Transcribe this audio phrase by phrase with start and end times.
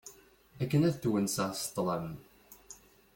[0.61, 2.07] Akken ad twenseɣ s ṭlam.